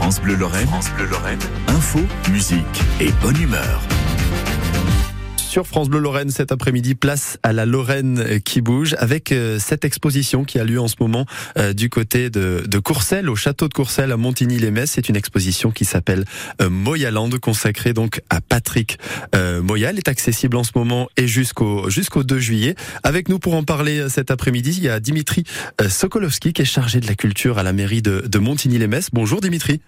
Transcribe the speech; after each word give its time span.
France 0.00 0.18
Bleu 0.22 0.34
Lorraine, 0.34 0.66
France 0.66 0.90
Bleu 0.96 1.04
Lorraine, 1.04 1.38
info, 1.68 2.00
musique 2.30 2.64
et 3.00 3.10
bonne 3.20 3.38
humeur 3.38 3.82
sur 5.50 5.66
France 5.66 5.88
Bleu 5.88 5.98
Lorraine 5.98 6.30
cet 6.30 6.52
après-midi, 6.52 6.94
place 6.94 7.36
à 7.42 7.52
la 7.52 7.66
Lorraine 7.66 8.40
qui 8.44 8.60
bouge 8.60 8.94
avec 9.00 9.32
euh, 9.32 9.58
cette 9.58 9.84
exposition 9.84 10.44
qui 10.44 10.60
a 10.60 10.64
lieu 10.64 10.80
en 10.80 10.86
ce 10.86 10.94
moment 11.00 11.26
euh, 11.58 11.72
du 11.72 11.90
côté 11.90 12.30
de, 12.30 12.62
de 12.68 12.78
Courcelles, 12.78 13.28
au 13.28 13.34
château 13.34 13.66
de 13.66 13.74
Courcelles 13.74 14.12
à 14.12 14.16
Montigny-les-Metz. 14.16 14.92
C'est 14.92 15.08
une 15.08 15.16
exposition 15.16 15.72
qui 15.72 15.84
s'appelle 15.84 16.24
euh, 16.62 16.70
Moyaland, 16.70 17.28
consacrée 17.42 17.92
donc 17.92 18.20
à 18.30 18.40
Patrick 18.40 18.98
Moya. 19.34 19.90
Elle 19.90 19.98
est 19.98 20.06
accessible 20.06 20.56
en 20.56 20.62
ce 20.62 20.70
moment 20.76 21.08
et 21.16 21.26
jusqu'au 21.26 21.90
jusqu'au 21.90 22.22
2 22.22 22.38
juillet. 22.38 22.76
Avec 23.02 23.28
nous 23.28 23.40
pour 23.40 23.54
en 23.54 23.64
parler 23.64 24.08
cet 24.08 24.30
après-midi, 24.30 24.74
il 24.76 24.84
y 24.84 24.88
a 24.88 25.00
Dimitri 25.00 25.42
Sokolowski 25.88 26.52
qui 26.52 26.62
est 26.62 26.64
chargé 26.64 27.00
de 27.00 27.08
la 27.08 27.16
culture 27.16 27.58
à 27.58 27.64
la 27.64 27.72
mairie 27.72 28.02
de, 28.02 28.20
de 28.24 28.38
Montigny-les-Metz. 28.38 29.08
Bonjour 29.12 29.40
Dimitri. 29.40 29.80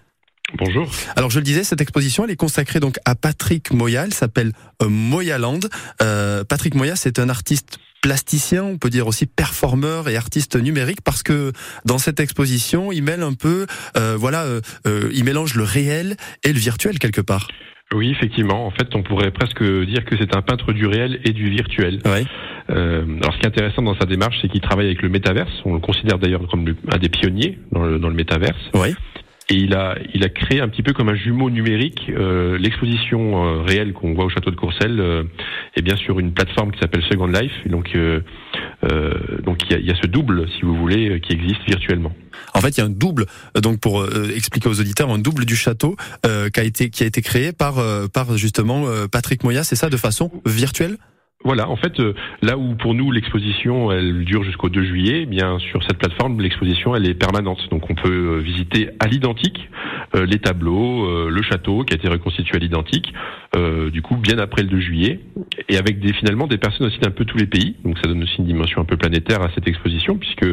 Bonjour. 0.57 0.89
Alors 1.15 1.29
je 1.29 1.39
le 1.39 1.43
disais, 1.43 1.63
cette 1.63 1.81
exposition 1.81 2.25
elle 2.25 2.31
est 2.31 2.35
consacrée 2.35 2.79
donc 2.79 2.97
à 3.05 3.15
Patrick 3.15 3.71
Moya. 3.71 4.03
Elle 4.05 4.13
s'appelle 4.13 4.51
euh, 4.81 4.89
Moyaland. 4.89 5.59
Euh, 6.01 6.43
Patrick 6.43 6.75
Moya, 6.75 6.95
c'est 6.95 7.19
un 7.19 7.29
artiste 7.29 7.79
plasticien, 8.03 8.63
on 8.63 8.77
peut 8.77 8.89
dire 8.89 9.07
aussi 9.07 9.25
performeur 9.25 10.09
et 10.09 10.17
artiste 10.17 10.61
numérique, 10.61 11.01
parce 11.03 11.23
que 11.23 11.53
dans 11.85 11.97
cette 11.97 12.19
exposition, 12.19 12.91
il 12.91 13.01
mêle 13.01 13.23
un 13.23 13.33
peu, 13.33 13.65
euh, 13.97 14.15
voilà, 14.17 14.43
euh, 14.43 15.09
il 15.13 15.23
mélange 15.23 15.55
le 15.55 15.63
réel 15.63 16.17
et 16.43 16.51
le 16.51 16.59
virtuel 16.59 16.99
quelque 16.99 17.21
part. 17.21 17.47
Oui, 17.93 18.11
effectivement. 18.11 18.65
En 18.65 18.71
fait, 18.71 18.93
on 18.95 19.03
pourrait 19.03 19.31
presque 19.31 19.63
dire 19.63 20.03
que 20.03 20.17
c'est 20.17 20.35
un 20.35 20.41
peintre 20.41 20.73
du 20.73 20.85
réel 20.85 21.19
et 21.23 21.31
du 21.31 21.49
virtuel. 21.49 22.01
Ouais. 22.05 22.25
Euh, 22.69 23.05
alors, 23.21 23.33
ce 23.33 23.39
qui 23.39 23.45
est 23.45 23.47
intéressant 23.47 23.83
dans 23.83 23.97
sa 23.97 24.05
démarche, 24.05 24.35
c'est 24.41 24.49
qu'il 24.49 24.61
travaille 24.61 24.87
avec 24.87 25.01
le 25.01 25.09
métaverse. 25.09 25.51
On 25.63 25.73
le 25.73 25.79
considère 25.79 26.17
d'ailleurs 26.17 26.45
comme 26.49 26.65
un 26.91 26.97
des 26.97 27.09
pionniers 27.09 27.59
dans 27.71 27.83
le, 27.83 27.99
dans 27.99 28.09
le 28.09 28.15
métaverse. 28.15 28.59
Oui 28.73 28.95
et 29.53 29.57
il 29.57 29.75
a, 29.75 29.95
il 30.13 30.23
a 30.23 30.29
créé 30.29 30.61
un 30.61 30.67
petit 30.67 30.81
peu 30.81 30.93
comme 30.93 31.09
un 31.09 31.15
jumeau 31.15 31.49
numérique 31.51 32.09
euh, 32.09 32.57
l'exposition 32.57 33.45
euh, 33.45 33.61
réelle 33.61 33.93
qu'on 33.93 34.13
voit 34.13 34.25
au 34.25 34.29
château 34.29 34.49
de 34.49 34.55
Courcelles 34.55 34.99
euh, 34.99 35.23
est 35.75 35.83
bien 35.83 35.95
sur 35.95 36.19
une 36.19 36.33
plateforme 36.33 36.71
qui 36.71 36.79
s'appelle 36.79 37.03
Second 37.03 37.27
Life. 37.27 37.51
Et 37.65 37.69
donc, 37.69 37.91
euh, 37.95 38.21
donc 39.43 39.61
il 39.63 39.71
y, 39.71 39.75
a, 39.75 39.79
il 39.79 39.85
y, 39.85 39.91
a, 39.91 39.95
ce 40.01 40.07
double, 40.07 40.47
si 40.57 40.61
vous 40.63 40.75
voulez, 40.75 41.21
qui 41.21 41.33
existe 41.33 41.61
virtuellement. 41.67 42.11
En 42.55 42.61
fait, 42.61 42.69
il 42.69 42.79
y 42.79 42.81
a 42.81 42.85
un 42.85 42.89
double, 42.89 43.27
donc 43.61 43.79
pour 43.79 44.05
expliquer 44.35 44.69
aux 44.69 44.79
auditeurs, 44.79 45.11
un 45.11 45.19
double 45.19 45.45
du 45.45 45.55
château 45.55 45.95
qui 46.23 46.59
a 46.59 46.63
été 46.63 46.89
qui 46.89 47.03
a 47.03 47.05
été 47.05 47.21
créé 47.21 47.51
par 47.51 47.75
par 48.11 48.35
justement 48.37 48.85
Patrick 49.11 49.43
Moya. 49.43 49.63
C'est 49.63 49.75
ça, 49.75 49.89
de 49.89 49.97
façon 49.97 50.31
virtuelle? 50.45 50.97
Voilà, 51.43 51.69
en 51.69 51.75
fait, 51.75 51.99
euh, 51.99 52.13
là 52.41 52.57
où 52.57 52.75
pour 52.75 52.93
nous 52.93 53.11
l'exposition 53.11 53.91
elle 53.91 54.23
dure 54.23 54.43
jusqu'au 54.43 54.69
2 54.69 54.83
juillet, 54.83 55.21
eh 55.23 55.25
bien 55.25 55.59
sur 55.59 55.83
cette 55.83 55.97
plateforme 55.97 56.39
l'exposition 56.39 56.95
elle 56.95 57.07
est 57.07 57.13
permanente, 57.13 57.67
donc 57.69 57.89
on 57.89 57.95
peut 57.95 58.37
euh, 58.37 58.39
visiter 58.39 58.91
à 58.99 59.07
l'identique 59.07 59.69
euh, 60.15 60.25
les 60.25 60.39
tableaux, 60.39 61.29
le 61.29 61.41
château 61.41 61.83
qui 61.83 61.93
a 61.93 61.97
été 61.97 62.07
reconstitué 62.07 62.55
à 62.55 62.59
l'identique, 62.59 63.13
du 63.55 64.01
coup 64.01 64.15
bien 64.15 64.37
après 64.39 64.63
le 64.63 64.69
2 64.69 64.79
juillet, 64.79 65.19
et 65.69 65.77
avec 65.77 65.99
des 65.99 66.13
finalement 66.13 66.47
des 66.47 66.57
personnes 66.57 66.87
aussi 66.87 66.99
d'un 66.99 67.11
peu 67.11 67.25
tous 67.25 67.37
les 67.37 67.45
pays, 67.45 67.75
donc 67.83 67.97
ça 67.97 68.07
donne 68.07 68.23
aussi 68.23 68.37
une 68.39 68.45
dimension 68.45 68.81
un 68.81 68.85
peu 68.85 68.97
planétaire 68.97 69.41
à 69.41 69.49
cette 69.53 69.67
exposition 69.67 70.17
puisque 70.17 70.45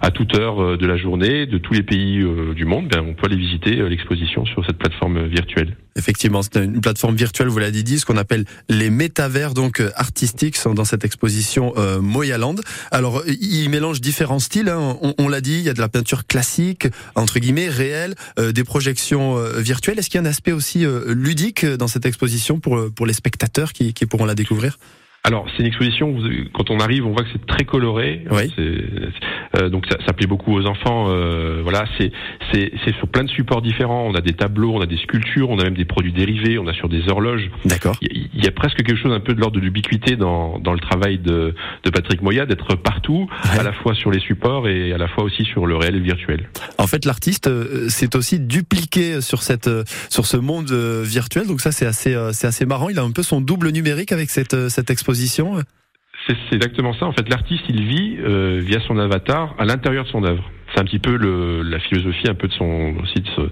à 0.00 0.10
toute 0.10 0.36
heure 0.36 0.76
de 0.76 0.86
la 0.86 0.96
journée, 0.96 1.46
de 1.46 1.58
tous 1.58 1.74
les 1.74 1.82
pays 1.82 2.24
du 2.54 2.64
monde, 2.64 2.88
ben, 2.88 3.04
on 3.06 3.14
peut 3.14 3.26
aller 3.26 3.36
visiter 3.36 3.76
l'exposition 3.88 4.44
sur 4.44 4.64
cette 4.66 4.78
plateforme 4.78 5.26
virtuelle. 5.26 5.76
Effectivement, 5.96 6.42
c'est 6.42 6.64
une 6.64 6.80
plateforme 6.80 7.16
virtuelle, 7.16 7.48
vous 7.48 7.58
l'avez 7.58 7.82
dit, 7.82 7.98
ce 7.98 8.06
qu'on 8.06 8.16
appelle 8.16 8.44
les 8.68 8.90
métavers 8.90 9.54
donc 9.54 9.82
artistiques 9.96 10.56
sont 10.56 10.74
dans 10.74 10.84
cette 10.84 11.04
exposition 11.04 11.72
euh, 11.76 12.00
Moyaland. 12.00 12.54
Alors, 12.90 13.22
il 13.26 13.68
mélange 13.68 14.00
différents 14.00 14.38
styles. 14.38 14.68
Hein. 14.68 14.96
On, 15.18 15.28
l'a 15.28 15.40
dit, 15.40 15.58
il 15.58 15.62
y 15.62 15.68
a 15.68 15.74
de 15.74 15.80
la 15.80 15.88
peinture 15.88 16.26
classique, 16.26 16.86
entre 17.14 17.38
guillemets, 17.38 17.68
réelle, 17.68 18.14
euh, 18.38 18.52
des 18.52 18.64
projections 18.64 19.36
euh, 19.36 19.60
virtuelles. 19.60 19.98
Est-ce 19.98 20.08
qu'il 20.08 20.20
y 20.20 20.24
a 20.24 20.26
un 20.26 20.30
aspect 20.30 20.52
aussi 20.52 20.84
euh, 20.84 21.12
ludique 21.14 21.66
dans 21.66 21.88
cette 21.88 22.06
exposition 22.06 22.47
pour 22.56 22.80
pour 22.96 23.04
les 23.04 23.12
spectateurs 23.12 23.74
qui, 23.74 23.92
qui 23.92 24.06
pourront 24.06 24.24
la 24.24 24.34
découvrir? 24.34 24.78
Alors 25.24 25.46
c'est 25.50 25.62
une 25.62 25.66
exposition. 25.66 26.16
Quand 26.54 26.70
on 26.70 26.78
arrive, 26.78 27.04
on 27.04 27.12
voit 27.12 27.24
que 27.24 27.30
c'est 27.32 27.46
très 27.46 27.64
coloré. 27.64 28.24
Oui. 28.30 28.54
Euh, 29.58 29.68
donc 29.68 29.86
ça, 29.90 29.96
ça, 30.06 30.12
plaît 30.12 30.26
beaucoup 30.26 30.54
aux 30.54 30.66
enfants. 30.66 31.06
Euh, 31.08 31.60
voilà, 31.62 31.84
c'est 31.98 32.10
c'est 32.52 32.94
sur 32.96 33.08
plein 33.08 33.24
de 33.24 33.30
supports 33.30 33.62
différents. 33.62 34.06
On 34.06 34.14
a 34.14 34.20
des 34.20 34.32
tableaux, 34.32 34.72
on 34.74 34.80
a 34.80 34.86
des 34.86 34.96
sculptures, 34.96 35.50
on 35.50 35.58
a 35.58 35.64
même 35.64 35.76
des 35.76 35.84
produits 35.84 36.12
dérivés, 36.12 36.58
on 36.58 36.66
a 36.66 36.72
sur 36.72 36.88
des 36.88 37.08
horloges. 37.08 37.50
D'accord. 37.64 37.96
Il 38.00 38.42
y, 38.42 38.46
a 38.46 38.50
presque 38.50 38.76
quelque 38.76 38.96
chose 38.96 39.12
un 39.12 39.20
peu 39.20 39.34
de 39.34 39.40
l'ordre 39.40 39.56
de 39.56 39.60
l'ubiquité 39.60 40.16
dans 40.16 40.58
dans 40.58 40.72
le 40.72 40.80
travail 40.80 41.18
de 41.18 41.54
de 41.84 41.90
Patrick 41.90 42.22
Moya 42.22 42.46
d'être 42.46 42.76
partout, 42.76 43.28
à 43.42 43.62
la 43.62 43.72
fois 43.72 43.94
sur 43.94 44.10
les 44.10 44.20
supports 44.20 44.68
et 44.68 44.92
à 44.92 44.98
la 44.98 45.08
fois 45.08 45.24
aussi 45.24 45.44
sur 45.44 45.66
le 45.66 45.76
réel 45.76 45.96
et 45.96 45.98
le 45.98 46.04
virtuel. 46.04 46.48
En 46.78 46.86
fait, 46.86 47.04
l'artiste 47.04 47.50
c'est 47.88 48.14
euh, 48.14 48.18
aussi 48.18 48.40
dupliqué 48.40 49.20
sur 49.20 49.42
cette 49.42 49.70
sur 50.08 50.26
ce 50.26 50.36
monde 50.36 50.70
virtuel. 50.70 51.46
Donc 51.46 51.60
ça 51.60 51.72
c'est 51.72 51.86
assez 51.86 52.16
c'est 52.32 52.46
assez 52.46 52.66
marrant. 52.66 52.88
Il 52.88 52.98
a 52.98 53.02
un 53.02 53.12
peu 53.12 53.22
son 53.22 53.40
double 53.40 53.70
numérique 53.70 54.12
avec 54.12 54.30
cette 54.30 54.68
cette 54.68 54.90
exposition 54.90 55.58
c'est 56.48 56.56
exactement 56.56 56.92
ça. 56.94 57.06
En 57.06 57.12
fait, 57.12 57.28
l'artiste, 57.28 57.64
il 57.68 57.82
vit 57.82 58.16
euh, 58.20 58.60
via 58.62 58.80
son 58.80 58.98
avatar 58.98 59.54
à 59.58 59.64
l'intérieur 59.64 60.04
de 60.04 60.08
son 60.08 60.24
œuvre. 60.24 60.50
C'est 60.72 60.80
un 60.80 60.84
petit 60.84 60.98
peu 60.98 61.16
le, 61.16 61.62
la 61.62 61.78
philosophie 61.78 62.28
un 62.28 62.34
peu 62.34 62.48
de 62.48 62.52
son 62.52 62.94
aussi 63.02 63.20
de, 63.20 63.50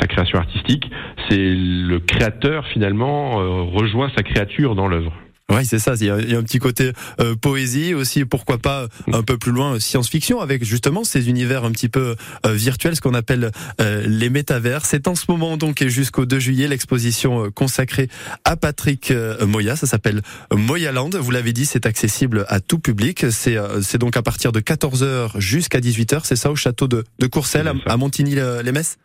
sa 0.00 0.06
création 0.06 0.38
artistique. 0.38 0.90
C'est 1.28 1.54
le 1.54 2.00
créateur 2.00 2.66
finalement 2.66 3.40
euh, 3.40 3.62
rejoint 3.62 4.10
sa 4.16 4.22
créature 4.22 4.74
dans 4.74 4.88
l'œuvre. 4.88 5.12
Oui, 5.50 5.66
c'est 5.66 5.78
ça. 5.78 5.94
Il 6.00 6.06
y, 6.06 6.10
a, 6.10 6.38
un 6.38 6.42
petit 6.42 6.58
côté 6.58 6.92
euh, 7.20 7.34
poésie 7.34 7.94
aussi, 7.94 8.24
pourquoi 8.24 8.58
pas 8.58 8.86
un 9.12 9.22
peu 9.22 9.36
plus 9.36 9.52
loin 9.52 9.78
science-fiction 9.80 10.40
avec 10.40 10.64
justement 10.64 11.04
ces 11.04 11.28
univers 11.28 11.64
un 11.64 11.72
petit 11.72 11.88
peu 11.88 12.16
euh, 12.46 12.52
virtuels, 12.52 12.96
ce 12.96 13.00
qu'on 13.00 13.14
appelle 13.14 13.50
euh, 13.80 14.04
les 14.06 14.30
métavers. 14.30 14.84
C'est 14.86 15.08
en 15.08 15.14
ce 15.14 15.24
moment 15.28 15.56
donc 15.56 15.84
jusqu'au 15.86 16.24
2 16.24 16.38
juillet 16.38 16.68
l'exposition 16.68 17.50
consacrée 17.50 18.08
à 18.44 18.56
Patrick 18.56 19.12
Moya. 19.46 19.76
Ça 19.76 19.86
s'appelle 19.86 20.22
Moyaland. 20.52 21.10
Vous 21.10 21.30
l'avez 21.30 21.52
dit, 21.52 21.66
c'est 21.66 21.86
accessible 21.86 22.44
à 22.48 22.60
tout 22.60 22.78
public. 22.78 23.26
C'est 23.30 23.56
c'est 23.82 23.98
donc 23.98 24.16
à 24.16 24.22
partir 24.22 24.52
de 24.52 24.60
14h 24.60 25.38
jusqu'à 25.38 25.80
18h. 25.80 26.20
C'est 26.24 26.36
ça 26.36 26.50
au 26.50 26.56
château 26.56 26.88
de, 26.88 27.04
de 27.18 27.26
Courcelles 27.26 27.68
à, 27.68 27.74
à 27.92 27.96
Montigny-les-Messes. 27.96 28.98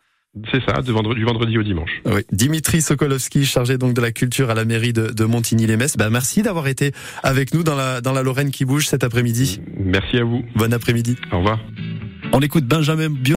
C'est 0.52 0.62
ça, 0.66 0.82
du 0.82 0.92
vendredi 0.92 1.58
au 1.58 1.62
dimanche. 1.62 1.90
Oui. 2.04 2.22
Dimitri 2.30 2.82
Sokolowski, 2.82 3.44
chargé 3.46 3.78
donc 3.78 3.94
de 3.94 4.00
la 4.00 4.12
culture 4.12 4.50
à 4.50 4.54
la 4.54 4.64
mairie 4.64 4.92
de, 4.92 5.08
de 5.08 5.24
Montigny-les-Metz. 5.24 5.96
Ben, 5.96 6.10
merci 6.10 6.42
d'avoir 6.42 6.68
été 6.68 6.92
avec 7.22 7.54
nous 7.54 7.62
dans 7.62 7.74
la, 7.74 8.00
dans 8.00 8.12
la 8.12 8.22
Lorraine 8.22 8.50
qui 8.50 8.64
bouge 8.64 8.86
cet 8.86 9.02
après-midi. 9.02 9.60
Merci 9.78 10.18
à 10.18 10.24
vous. 10.24 10.44
Bon 10.54 10.72
après-midi. 10.72 11.16
Au 11.32 11.38
revoir. 11.38 11.58
On 12.32 12.40
écoute 12.40 12.64
Benjamin 12.64 13.08
Bio 13.08 13.22